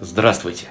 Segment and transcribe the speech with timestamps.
[0.00, 0.66] Здравствуйте!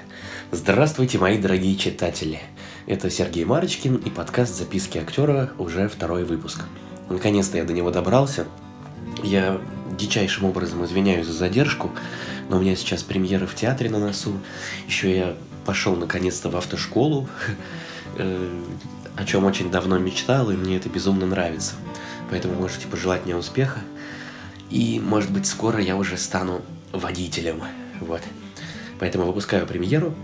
[0.52, 2.40] Здравствуйте, мои дорогие читатели!
[2.86, 6.60] Это Сергей Марочкин и подкаст «Записки актера» уже второй выпуск.
[7.08, 8.46] Наконец-то я до него добрался.
[9.22, 9.62] Я
[9.96, 11.90] дичайшим образом извиняюсь за задержку,
[12.50, 14.38] но у меня сейчас премьера в театре на носу.
[14.86, 17.26] Еще я пошел наконец-то в автошколу,
[18.18, 18.62] э,
[19.16, 21.72] о чем очень давно мечтал, и мне это безумно нравится.
[22.30, 23.80] Поэтому можете пожелать мне успеха.
[24.68, 26.60] И, может быть, скоро я уже стану
[26.92, 27.62] водителем.
[28.00, 28.20] Вот.
[28.98, 30.14] Поэтому выпускаю премьеру.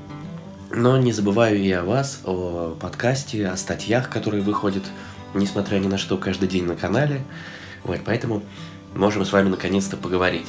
[0.70, 4.84] Но не забываю и о вас, о подкасте, о статьях, которые выходят,
[5.34, 7.22] несмотря ни на что, каждый день на канале.
[7.82, 8.42] Вот, поэтому
[8.94, 10.46] можем с вами наконец-то поговорить.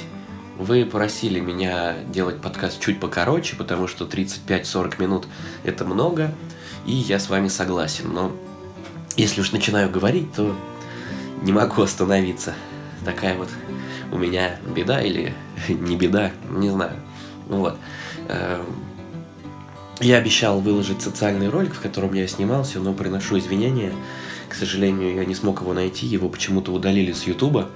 [0.60, 5.28] Вы просили меня делать подкаст чуть покороче, потому что 35-40 минут
[5.64, 6.32] это много,
[6.86, 8.14] и я с вами согласен.
[8.14, 8.32] Но
[9.18, 10.56] если уж начинаю говорить, то
[11.42, 12.54] не могу остановиться.
[13.04, 13.50] Такая вот
[14.12, 15.34] у меня беда или
[15.68, 16.98] не беда, не знаю.
[17.50, 17.78] Ну вот.
[18.32, 18.66] Эм,
[20.00, 23.94] я обещал выложить социальный ролик, в котором я снимался, но приношу извинения.
[24.50, 27.70] К сожалению, я не смог его найти, его почему-то удалили с Ютуба.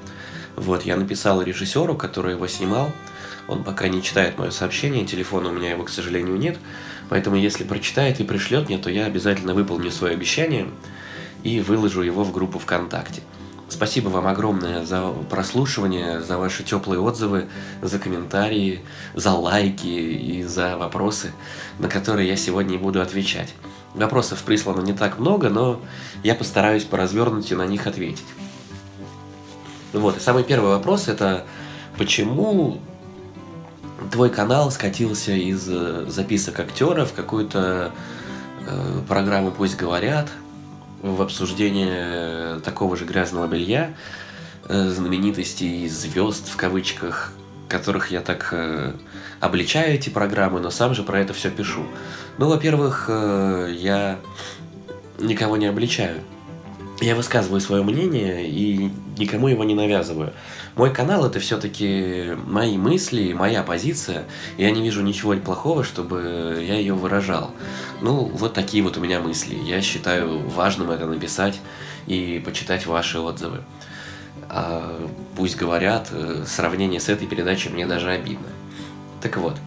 [0.55, 2.91] Вот, я написал режиссеру, который его снимал.
[3.47, 6.57] Он пока не читает мое сообщение, телефона у меня его, к сожалению, нет.
[7.09, 10.67] Поэтому, если прочитает и пришлет мне, то я обязательно выполню свое обещание
[11.43, 13.21] и выложу его в группу ВКонтакте.
[13.75, 17.49] Спасибо вам огромное за прослушивание, за ваши теплые отзывы,
[17.81, 18.79] за комментарии,
[19.15, 21.33] за лайки и за вопросы,
[21.79, 23.53] на которые я сегодня и буду отвечать.
[23.93, 25.81] Вопросов прислано не так много, но
[26.23, 28.23] я постараюсь по развернутию на них ответить.
[29.91, 31.45] Вот, и самый первый вопрос это
[31.97, 32.79] почему
[34.09, 37.91] твой канал скатился из э, записок актера в какую-то
[38.65, 40.29] э, программу «Пусть говорят»,
[41.05, 43.93] в обсуждение такого же грязного белья,
[44.67, 47.31] э, знаменитостей, звезд в кавычках,
[47.69, 48.93] которых я так э,
[49.39, 51.85] обличаю эти программы, но сам же про это все пишу.
[52.37, 54.19] Ну, во-первых, э, я
[55.19, 56.21] никого не обличаю.
[57.01, 60.31] Я высказываю свое мнение и никому его не навязываю.
[60.75, 64.23] Мой канал это все-таки мои мысли, моя позиция.
[64.55, 67.51] И я не вижу ничего плохого, чтобы я ее выражал.
[68.01, 69.55] Ну, вот такие вот у меня мысли.
[69.65, 71.59] Я считаю важным это написать
[72.07, 73.61] и почитать ваши отзывы.
[74.47, 75.05] А
[75.35, 78.47] пусть говорят, э, сравнение с этой передачей мне даже обидно.
[79.21, 79.57] Так вот,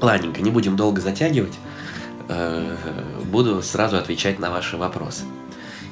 [0.00, 1.54] ладненько, не будем долго затягивать.
[2.28, 2.76] Э,
[3.30, 5.22] буду сразу отвечать на ваши вопросы.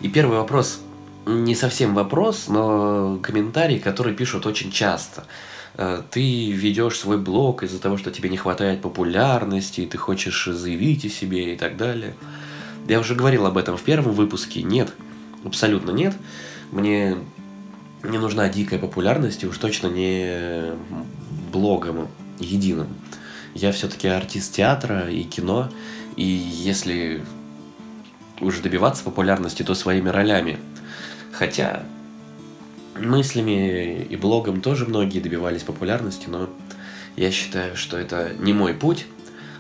[0.02, 0.80] И первый вопрос
[1.26, 5.24] не совсем вопрос, но комментарий, который пишут очень часто.
[5.74, 10.46] Э, ты ведешь свой блог из-за того, что тебе не хватает популярности, и ты хочешь
[10.46, 12.14] заявить о себе и так далее.
[12.88, 14.62] Я уже говорил об этом в первом выпуске.
[14.62, 14.92] Нет,
[15.44, 16.14] абсолютно нет.
[16.70, 17.16] Мне
[18.04, 20.74] не нужна дикая популярность, и уж точно не
[21.52, 22.08] блогом
[22.38, 22.88] единым.
[23.54, 25.70] Я все-таки артист театра и кино,
[26.16, 27.22] и если
[28.40, 30.58] уже добиваться популярности, то своими ролями.
[31.32, 31.82] Хотя
[32.98, 36.48] мыслями и блогом тоже многие добивались популярности, но
[37.16, 39.06] я считаю, что это не мой путь.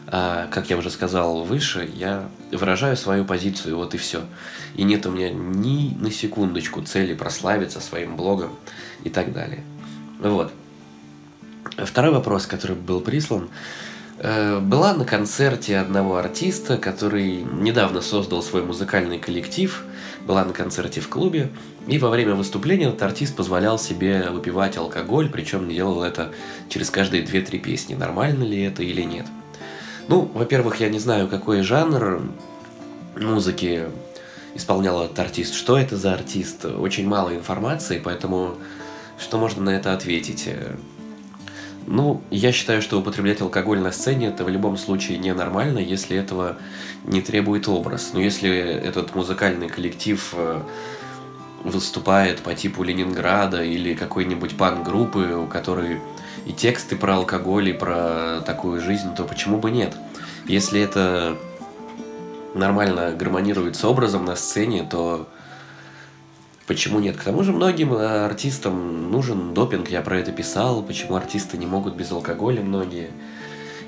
[0.08, 4.24] А, как я уже сказал выше, я выражаю свою позицию, вот и все.
[4.76, 8.50] И нет у меня ни на секундочку цели прославиться своим блогом
[9.02, 9.64] и так далее.
[10.20, 10.52] Вот.
[11.76, 13.48] Второй вопрос, который был прислан,
[14.18, 19.84] была на концерте одного артиста, который недавно создал свой музыкальный коллектив,
[20.26, 21.50] была на концерте в клубе,
[21.86, 26.32] и во время выступления этот артист позволял себе выпивать алкоголь, причем делал это
[26.68, 27.94] через каждые 2-3 песни.
[27.94, 29.26] Нормально ли это или нет?
[30.08, 32.22] Ну, во-первых, я не знаю, какой жанр
[33.16, 33.84] музыки
[34.54, 38.54] исполнял этот артист, что это за артист, очень мало информации, поэтому
[39.18, 40.48] что можно на это ответить?
[41.86, 46.56] Ну, я считаю, что употреблять алкоголь на сцене это в любом случае ненормально, если этого
[47.04, 48.10] не требует образ.
[48.12, 50.62] Но если этот музыкальный коллектив э,
[51.62, 56.00] выступает по типу Ленинграда или какой-нибудь пан-группы, у которой
[56.44, 59.94] и тексты про алкоголь, и про такую жизнь, то почему бы нет?
[60.46, 61.36] Если это
[62.54, 65.28] нормально гармонирует с образом на сцене, то
[66.66, 67.16] Почему нет?
[67.16, 71.66] К тому же многим э, артистам нужен допинг, я про это писал, почему артисты не
[71.66, 73.10] могут без алкоголя многие.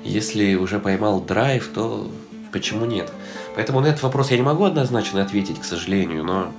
[0.05, 2.09] Если уже поймал драйв, то
[2.53, 3.11] почему нет?
[3.55, 6.53] Поэтому на этот вопрос я не могу однозначно ответить, к сожалению, но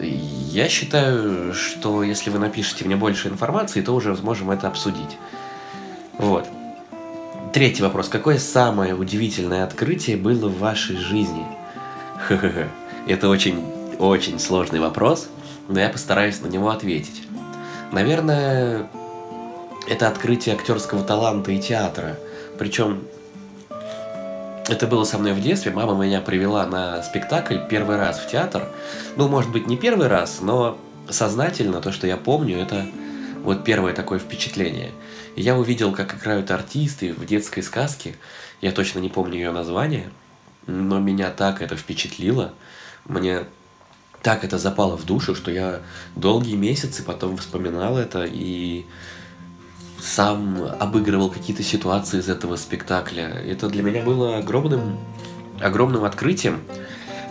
[0.00, 5.16] я считаю, что если вы напишите мне больше информации, то уже сможем это обсудить.
[6.18, 6.46] Вот.
[7.54, 8.08] Третий вопрос.
[8.08, 11.46] Какое самое удивительное открытие было в вашей жизни?
[12.28, 12.68] Ха-ха-ха.
[13.06, 15.28] Это очень очень сложный вопрос,
[15.68, 17.22] но я постараюсь на него ответить.
[17.92, 18.88] Наверное,
[19.88, 22.18] это открытие актерского таланта и театра,
[22.58, 23.02] Причем
[24.68, 25.72] это было со мной в детстве.
[25.72, 28.68] Мама меня привела на спектакль первый раз в театр.
[29.16, 32.86] Ну, может быть, не первый раз, но сознательно то, что я помню, это
[33.42, 34.92] вот первое такое впечатление.
[35.34, 38.14] я увидел, как играют артисты в детской сказке.
[38.60, 40.10] Я точно не помню ее название,
[40.66, 42.52] но меня так это впечатлило.
[43.06, 43.46] Мне
[44.22, 45.80] так это запало в душу, что я
[46.16, 48.84] долгие месяцы потом вспоминал это и
[50.02, 53.28] сам обыгрывал какие-то ситуации из этого спектакля.
[53.28, 54.98] Это для меня было огромным,
[55.60, 56.60] огромным открытием,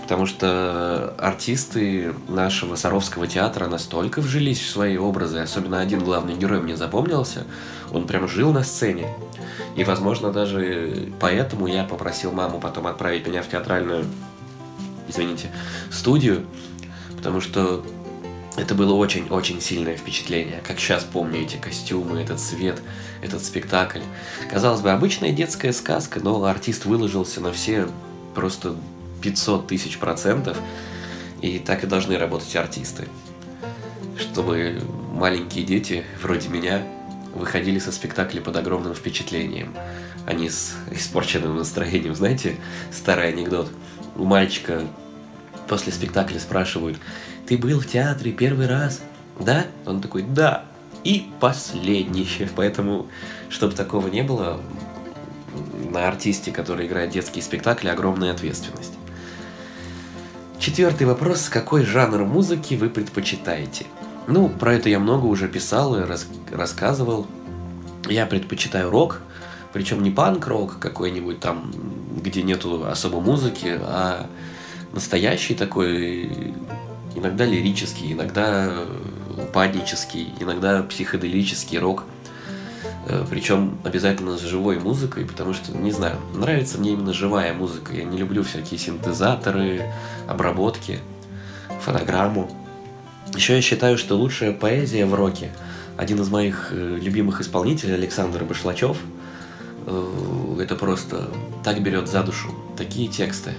[0.04, 6.62] потому что артисты нашего Саровского театра настолько вжились в свои образы, особенно один главный герой
[6.62, 7.46] мне запомнился,
[7.92, 9.08] он прям жил на сцене.
[9.76, 14.06] И, возможно, даже поэтому я попросил маму потом отправить меня в театральную,
[15.08, 15.52] извините,
[15.92, 16.46] студию,
[17.20, 17.84] потому что
[18.56, 20.62] это было очень-очень сильное впечатление.
[20.66, 22.82] Как сейчас помню эти костюмы, этот цвет,
[23.22, 24.00] этот спектакль.
[24.50, 27.90] Казалось бы, обычная детская сказка, но артист выложился на все
[28.36, 28.74] просто
[29.22, 30.58] 500 тысяч процентов.
[31.42, 33.10] И так и должны работать артисты.
[34.18, 34.82] Чтобы
[35.14, 36.82] маленькие дети, вроде меня,
[37.36, 39.76] выходили со спектакля под огромным впечатлением,
[40.26, 42.16] а не с испорченным настроением.
[42.16, 42.56] Знаете,
[42.94, 43.70] старый анекдот.
[44.16, 44.84] У мальчика
[45.70, 46.98] после спектакля спрашивают,
[47.48, 49.02] ты был в театре первый раз?
[49.40, 49.66] Да?
[49.86, 50.66] Он такой, да.
[51.06, 52.28] И последний.
[52.56, 53.08] Поэтому,
[53.50, 54.60] чтобы такого не было,
[55.92, 58.94] на артисте, который играет детские спектакли, огромная ответственность.
[60.60, 61.48] Четвертый вопрос.
[61.48, 63.86] Какой жанр музыки вы предпочитаете?
[64.28, 67.28] Ну, про это я много уже писал и рас- рассказывал.
[68.08, 69.22] Я предпочитаю рок,
[69.72, 71.72] причем не панк-рок какой-нибудь там,
[72.22, 74.28] где нету особо музыки, а
[74.94, 76.54] настоящий такой,
[77.16, 78.86] иногда лирический, иногда
[79.38, 82.04] упаднический, иногда психоделический рок.
[83.08, 87.94] Э, Причем обязательно с живой музыкой, потому что, не знаю, нравится мне именно живая музыка.
[87.94, 89.84] Я не люблю всякие синтезаторы,
[90.28, 91.00] обработки,
[91.82, 92.52] фонограмму.
[93.36, 95.52] Еще я считаю, что лучшая поэзия в роке.
[95.98, 98.98] Один из моих э, любимых исполнителей, Александр Башлачев,
[99.86, 101.30] э, это просто
[101.64, 102.50] так берет за душу.
[102.78, 103.54] Такие тексты.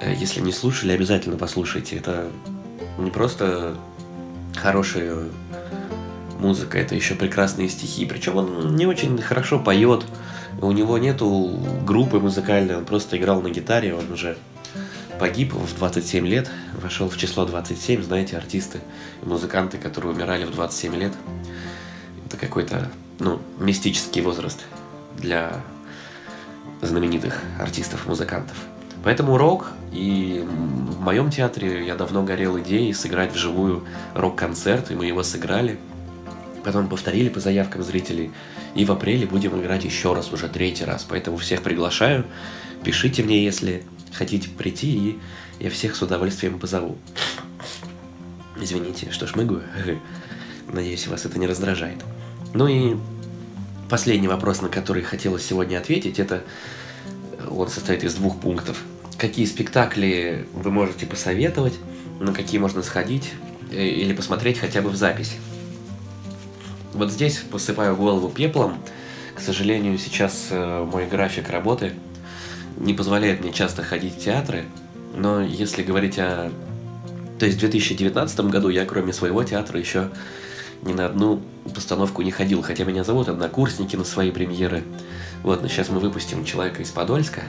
[0.00, 1.96] Э, если не слушали, обязательно послушайте.
[1.96, 2.28] Это
[2.98, 3.76] не просто
[4.56, 5.24] хорошая
[6.38, 8.06] музыка, это еще прекрасные стихи.
[8.06, 10.04] Причем он не очень хорошо поет.
[10.60, 14.36] У него нету группы музыкальной, он просто играл на гитаре, он уже
[15.18, 16.50] погиб в 27 лет,
[16.80, 18.80] вошел в число 27, знаете, артисты
[19.22, 21.12] музыканты, которые умирали в 27 лет.
[22.26, 24.60] Это какой-то, ну, мистический возраст
[25.16, 25.60] для
[26.82, 28.56] знаменитых артистов-музыкантов.
[29.04, 33.84] Поэтому рок, и в моем театре я давно горел идеей сыграть вживую
[34.14, 35.78] рок-концерт, и мы его сыграли.
[36.64, 38.32] Потом повторили по заявкам зрителей.
[38.74, 41.04] И в апреле будем играть еще раз, уже третий раз.
[41.06, 42.24] Поэтому всех приглашаю.
[42.82, 43.84] Пишите мне, если
[44.14, 45.18] хотите прийти, и
[45.60, 46.96] я всех с удовольствием позову.
[48.58, 49.64] Извините, что шмыгаю.
[50.72, 52.02] Надеюсь, вас это не раздражает.
[52.54, 52.96] Ну и
[53.90, 56.42] последний вопрос, на который хотелось сегодня ответить, это
[57.50, 58.82] он состоит из двух пунктов.
[59.24, 61.72] Какие спектакли вы можете посоветовать,
[62.20, 63.32] на какие можно сходить
[63.72, 65.36] э, или посмотреть хотя бы в записи?
[66.92, 68.76] Вот здесь посыпаю голову пеплом.
[69.34, 71.94] К сожалению, сейчас э, мой график работы
[72.76, 74.66] не позволяет мне часто ходить в театры,
[75.14, 76.52] но если говорить о...
[77.38, 80.10] То есть в 2019 году я, кроме своего театра, еще
[80.82, 81.40] ни на одну
[81.74, 84.84] постановку не ходил, хотя меня зовут однокурсники на свои премьеры.
[85.42, 87.44] Вот, но сейчас мы выпустим «Человека из Подольска»,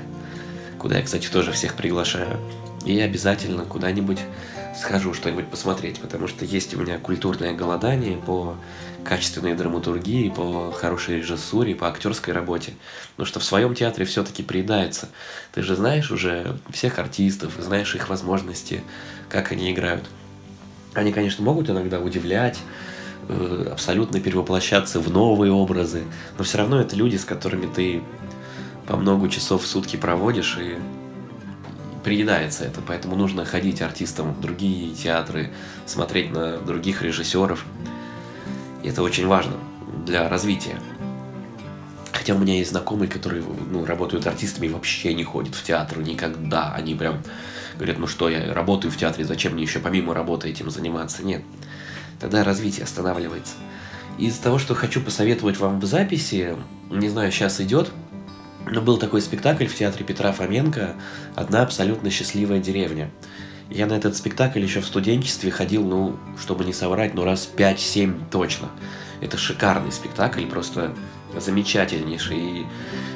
[0.85, 2.39] куда я, кстати, тоже всех приглашаю.
[2.85, 4.19] И обязательно куда-нибудь
[4.79, 8.55] схожу что-нибудь посмотреть, потому что есть у меня культурное голодание по
[9.03, 12.75] качественной драматургии, по хорошей режиссуре, по актерской работе.
[13.15, 15.09] Потому что в своем театре все-таки приедается.
[15.55, 18.83] Ты же знаешь уже всех артистов, знаешь их возможности,
[19.27, 20.05] как они играют.
[20.93, 22.59] Они, конечно, могут иногда удивлять,
[23.27, 26.03] э, абсолютно перевоплощаться в новые образы,
[26.37, 28.03] но все равно это люди, с которыми ты
[28.87, 30.77] по много часов в сутки проводишь, и
[32.03, 35.51] приедается это, поэтому нужно ходить артистам в другие театры,
[35.85, 37.65] смотреть на других режиссеров.
[38.83, 39.53] И это очень важно
[40.05, 40.79] для развития.
[42.11, 45.99] Хотя у меня есть знакомые, которые ну, работают артистами и вообще не ходят в театр
[45.99, 46.73] никогда.
[46.73, 47.21] Они прям
[47.75, 51.23] говорят, ну что, я работаю в театре, зачем мне еще помимо работы этим заниматься?
[51.23, 51.43] Нет.
[52.19, 53.53] Тогда развитие останавливается.
[54.17, 56.55] Из того, что хочу посоветовать вам в записи,
[56.89, 57.91] не знаю, сейчас идет,
[58.69, 60.95] но был такой спектакль в театре Петра Фоменко
[61.35, 63.11] «Одна абсолютно счастливая деревня».
[63.69, 68.29] Я на этот спектакль еще в студенчестве ходил, ну, чтобы не соврать, ну раз 5-7
[68.29, 68.69] точно.
[69.21, 70.93] Это шикарный спектакль, просто
[71.35, 72.37] замечательнейший.
[72.37, 72.65] И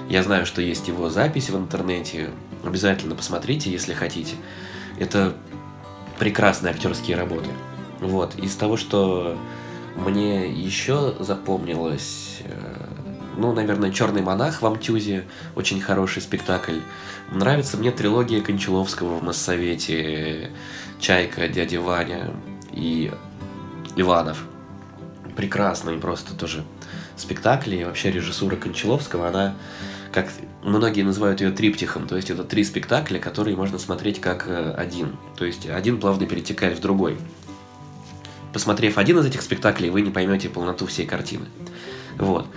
[0.10, 2.30] я знаю, что есть его запись в интернете.
[2.64, 4.36] Обязательно посмотрите, если хотите.
[5.00, 5.36] Это
[6.18, 7.50] прекрасные актерские работы.
[8.00, 8.36] Вот.
[8.36, 9.38] Из того, что
[9.96, 12.89] мне еще запомнилось, э,
[13.38, 16.80] ну, наверное, Черный монах в Амтюзе, очень хороший спектакль.
[17.32, 20.52] Нравится мне трилогия Кончаловского в Моссовете,
[21.00, 22.32] Чайка, Дядя Ваня
[22.72, 23.12] и
[23.96, 24.44] Иванов.
[25.36, 26.64] Прекрасные просто тоже
[27.16, 27.78] спектакли.
[27.78, 29.56] И вообще режиссура Кончаловского, она,
[30.12, 30.30] как
[30.64, 35.18] многие называют ее триптихом, то есть это три спектакля, которые можно смотреть как э, один.
[35.38, 37.18] То есть один плавно перетекает в другой.
[38.54, 41.46] Посмотрев один из этих спектаклей, вы не поймете полноту всей картины.
[42.18, 42.48] Вот.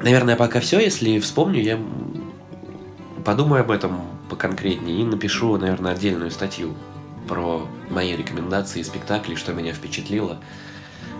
[0.00, 0.78] Наверное, пока все.
[0.78, 1.78] Если вспомню, я
[3.24, 6.74] подумаю об этом поконкретнее и напишу, наверное, отдельную статью
[7.26, 10.38] про мои рекомендации спектаклей, что меня впечатлило.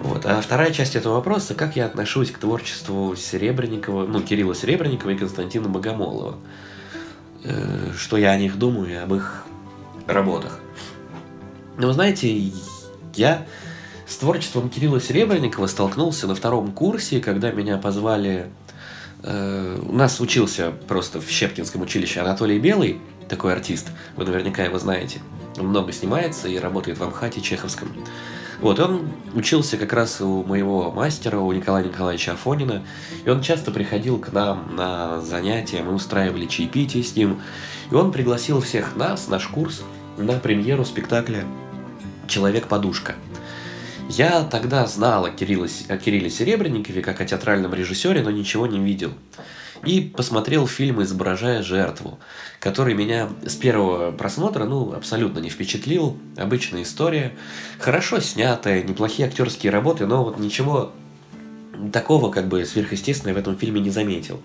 [0.02, 0.26] Вот.
[0.26, 5.16] А вторая часть этого вопроса, как я отношусь к творчеству Серебренникова, ну, Кирилла Серебренникова и
[5.16, 6.37] Константина Богомолова.
[7.44, 9.44] Э, что я о них думаю и об их
[10.06, 10.61] работах.
[11.76, 12.52] Ну, вы знаете,
[13.14, 13.47] я
[14.06, 18.49] с творчеством Кирилла Серебренникова столкнулся на втором курсе, когда меня позвали
[19.22, 25.20] у нас учился просто в Щепкинском училище Анатолий Белый, такой артист, вы наверняка его знаете.
[25.58, 27.88] Он много снимается и работает в Амхате Чеховском.
[28.60, 32.84] Вот, он учился как раз у моего мастера, у Николая Николаевича Афонина,
[33.25, 37.40] и он часто приходил к нам на занятия, мы устраивали чаепитие с ним,
[37.90, 39.82] и он пригласил всех нас, наш курс,
[40.16, 41.44] на премьеру спектакля
[42.26, 43.14] «Человек-подушка».
[44.08, 48.78] Я тогда знал о Кирилле, о Кирилле Серебренникове как о театральном режиссере, но ничего не
[48.78, 49.12] видел.
[49.84, 52.18] И посмотрел фильм «Изображая жертву»,
[52.58, 56.16] который меня с первого просмотра ну, абсолютно не впечатлил.
[56.38, 57.36] Обычная история,
[57.78, 60.92] хорошо снятая, неплохие актерские работы, но вот ничего
[61.92, 64.40] такого как бы сверхъестественного в этом фильме не заметил.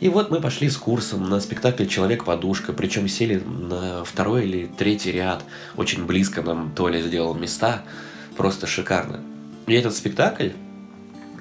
[0.00, 5.12] И вот мы пошли с курсом на спектакль «Человек-подушка», причем сели на второй или третий
[5.12, 5.44] ряд,
[5.76, 7.84] очень близко нам Толя сделал места–
[8.40, 9.20] просто шикарно.
[9.66, 10.48] И этот спектакль,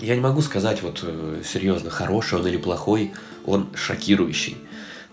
[0.01, 3.13] я не могу сказать вот э, серьезно, хороший он или плохой,
[3.46, 4.58] он шокирующий.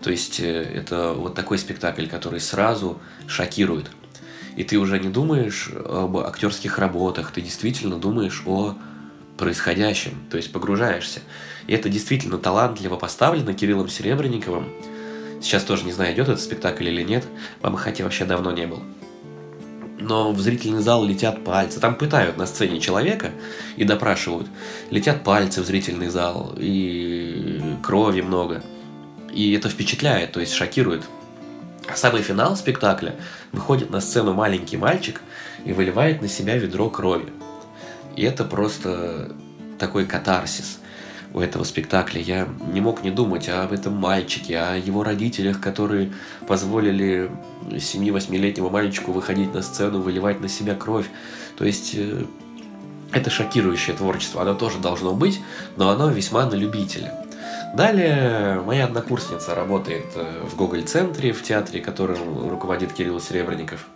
[0.01, 3.89] То есть э, это вот такой спектакль, который сразу шокирует.
[4.57, 8.75] И ты уже не думаешь об актерских работах, ты действительно думаешь о
[9.37, 11.21] происходящем, то есть погружаешься.
[11.67, 14.67] И это действительно талантливо поставлено Кириллом Серебренниковым.
[15.41, 17.23] Сейчас тоже не знаю, идет этот спектакль или нет.
[17.61, 18.83] В Амахате вообще давно не был
[19.99, 21.79] но в зрительный зал летят пальцы.
[21.79, 23.31] Там пытают на сцене человека
[23.75, 24.47] и допрашивают.
[24.91, 28.63] Летят пальцы в зрительный зал, и крови много.
[29.33, 31.03] И это впечатляет, то есть шокирует.
[31.87, 33.15] А самый финал спектакля
[33.51, 35.21] выходит на сцену маленький мальчик
[35.65, 37.31] и выливает на себя ведро крови.
[38.15, 39.31] И это просто
[39.79, 40.79] такой катарсис
[41.33, 42.21] у этого спектакля.
[42.21, 46.11] Я не мог не думать об этом мальчике, о его родителях, которые
[46.47, 47.29] позволили
[47.69, 51.07] 7-8-летнему мальчику выходить на сцену, выливать на себя кровь.
[51.57, 52.23] То есть э,
[53.11, 55.39] это шокирующее творчество, оно тоже должно быть,
[55.75, 57.13] но оно весьма на любителя.
[57.75, 63.87] Далее моя однокурсница работает э, в Гоголь-центре, в театре, которым руководит Кирилл Серебренников.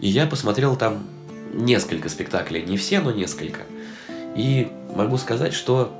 [0.00, 1.06] И я посмотрел там
[1.52, 3.60] несколько спектаклей, не все, но несколько.
[4.34, 5.92] И могу сказать, что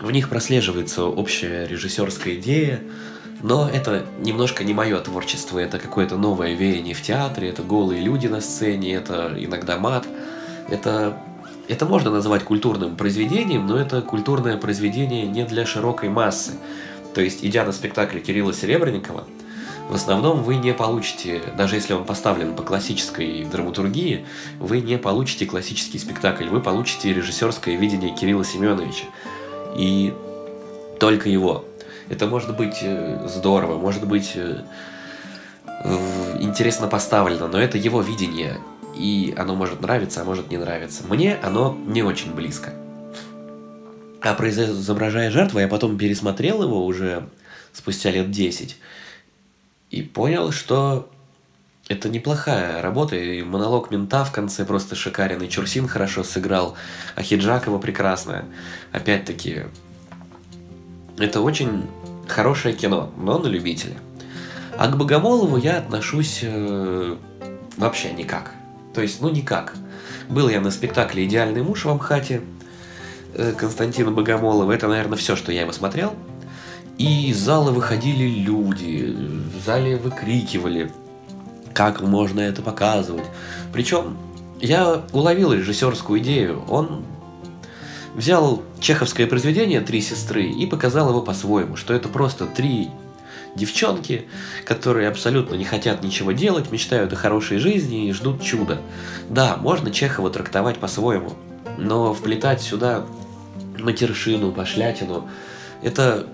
[0.00, 2.80] в них прослеживается общая режиссерская идея,
[3.42, 8.28] но это немножко не мое творчество, это какое-то новое веяние в театре, это голые люди
[8.28, 10.06] на сцене, это иногда мат.
[10.68, 11.18] Это,
[11.68, 16.52] это можно назвать культурным произведением, но это культурное произведение не для широкой массы.
[17.14, 19.24] То есть, идя на спектакль Кирилла Серебренникова,
[19.90, 24.24] в основном вы не получите, даже если он поставлен по классической драматургии,
[24.58, 29.04] вы не получите классический спектакль, вы получите режиссерское видение Кирилла Семеновича.
[29.76, 30.14] И
[30.98, 31.64] только его.
[32.08, 34.62] Это может быть э, здорово, может быть э,
[36.40, 38.60] интересно поставлено, но это его видение.
[38.96, 41.04] И оно может нравиться, а может не нравиться.
[41.08, 42.72] Мне оно не очень близко.
[44.20, 47.28] А про изображая жертву я потом пересмотрел его уже
[47.72, 48.76] спустя лет 10
[49.90, 51.10] и понял, что
[51.92, 56.74] это неплохая работа, и монолог мента в конце просто шикарен, и Чурсин хорошо сыграл,
[57.14, 58.44] а Хиджакова прекрасная.
[58.92, 59.64] Опять-таки,
[61.18, 61.84] это очень
[62.28, 63.96] хорошее кино, но на любителя.
[64.78, 67.16] А к Богомолову я отношусь э,
[67.76, 68.52] вообще никак.
[68.94, 69.74] То есть, ну никак.
[70.28, 72.40] Был я на спектакле «Идеальный муж» в Амхате
[73.34, 74.72] э, Константина Богомолова.
[74.72, 76.14] Это, наверное, все, что я его смотрел.
[76.96, 79.14] И из зала выходили люди,
[79.54, 80.90] в зале выкрикивали,
[81.74, 83.24] как можно это показывать.
[83.72, 84.16] Причем
[84.60, 86.62] я уловил режиссерскую идею.
[86.68, 87.04] Он
[88.14, 92.90] взял чеховское произведение «Три сестры» и показал его по-своему, что это просто три
[93.54, 94.28] девчонки,
[94.64, 98.80] которые абсолютно не хотят ничего делать, мечтают о хорошей жизни и ждут чуда.
[99.28, 101.32] Да, можно Чехова трактовать по-своему,
[101.76, 103.04] но вплетать сюда
[103.78, 105.28] матершину, пошлятину,
[105.82, 106.26] это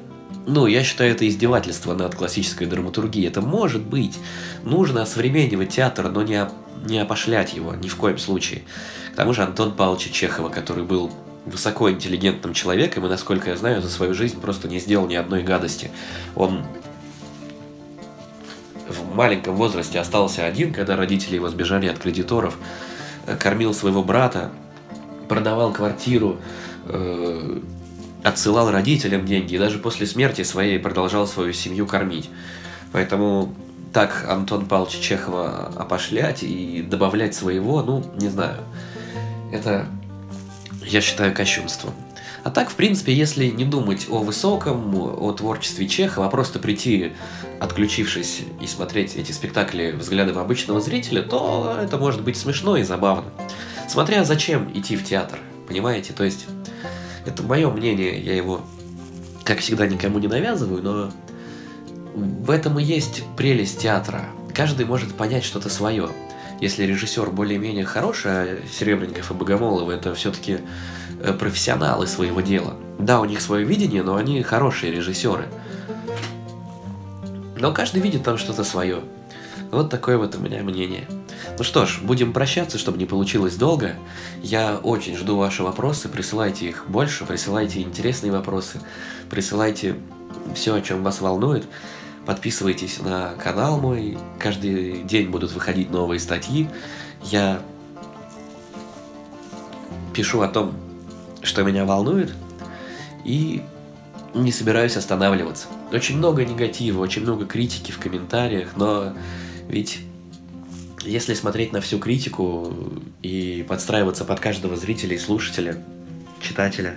[0.48, 3.28] ну, я считаю, это издевательство над классической драматургией.
[3.28, 4.18] Это может быть.
[4.64, 6.48] Нужно осовременивать театр, но не,
[6.86, 8.62] не опошлять его ни в коем случае.
[9.12, 11.12] К тому же Антон Павлович Чехова, который был
[11.44, 15.90] высокоинтеллигентным человеком и, насколько я знаю, за свою жизнь просто не сделал ни одной гадости.
[16.34, 16.64] Он
[18.88, 22.56] в маленьком возрасте остался один, когда родители его сбежали от кредиторов,
[23.26, 24.50] э, кормил своего брата,
[25.28, 26.38] продавал квартиру,
[26.86, 27.60] э,
[28.22, 32.30] отсылал родителям деньги и даже после смерти своей продолжал свою семью кормить.
[32.92, 33.54] Поэтому
[33.92, 38.58] так Антон Павлович Чехова опошлять и добавлять своего, ну, не знаю.
[39.52, 39.86] Это,
[40.84, 41.94] я считаю, кощунством.
[42.44, 47.12] А так, в принципе, если не думать о высоком, о творчестве Чехова, а просто прийти,
[47.60, 53.30] отключившись и смотреть эти спектакли взглядом обычного зрителя, то это может быть смешно и забавно.
[53.88, 56.12] Смотря зачем идти в театр, понимаете?
[56.12, 56.46] То есть,
[57.28, 58.62] это мое мнение, я его,
[59.44, 61.10] как всегда, никому не навязываю, но
[62.14, 64.24] в этом и есть прелесть театра.
[64.54, 66.08] Каждый может понять что-то свое.
[66.60, 70.58] Если режиссер более-менее хороший, а Серебренников и Богомолов это все-таки
[71.20, 72.74] э, профессионалы своего дела.
[72.98, 75.46] Да, у них свое видение, но они хорошие режиссеры.
[77.60, 79.02] Но каждый видит там что-то свое.
[79.70, 81.06] Вот такое вот у меня мнение.
[81.56, 83.94] Ну что ж, будем прощаться, чтобы не получилось долго.
[84.42, 88.80] Я очень жду ваши вопросы, присылайте их больше, присылайте интересные вопросы,
[89.30, 89.96] присылайте
[90.54, 91.66] все, о чем вас волнует.
[92.26, 96.68] Подписывайтесь на канал мой, каждый день будут выходить новые статьи.
[97.24, 97.62] Я
[100.12, 100.74] пишу о том,
[101.42, 102.32] что меня волнует,
[103.24, 103.62] и
[104.34, 105.68] не собираюсь останавливаться.
[105.92, 109.14] Очень много негатива, очень много критики в комментариях, но
[109.68, 110.00] ведь
[111.08, 112.74] если смотреть на всю критику
[113.22, 115.82] и подстраиваться под каждого зрителя и слушателя,
[116.40, 116.96] читателя,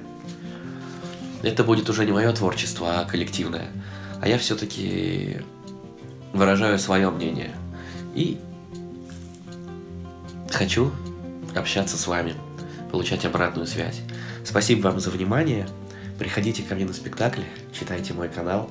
[1.42, 3.68] это будет уже не мое творчество, а коллективное.
[4.22, 5.38] А я все-таки
[6.34, 7.52] выражаю свое мнение.
[8.14, 8.40] И
[10.52, 10.92] хочу
[11.56, 12.36] общаться с вами,
[12.92, 14.02] получать обратную связь.
[14.44, 15.68] Спасибо вам за внимание.
[16.20, 18.70] Приходите ко мне на спектакли, читайте мой канал,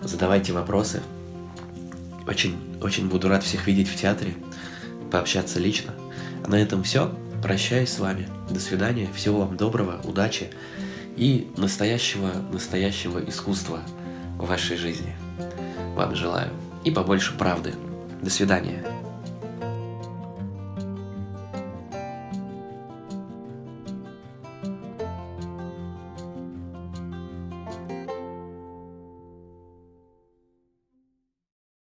[0.00, 1.02] задавайте вопросы.
[2.26, 4.34] Очень, очень буду рад всех видеть в театре,
[5.10, 5.92] пообщаться лично.
[6.44, 7.14] А на этом все.
[7.42, 8.28] Прощаюсь с вами.
[8.50, 9.08] До свидания.
[9.14, 10.50] Всего вам доброго, удачи
[11.16, 13.80] и настоящего, настоящего искусства
[14.38, 15.14] в вашей жизни.
[15.94, 16.50] Вам желаю.
[16.84, 17.74] И побольше правды.
[18.22, 18.84] До свидания.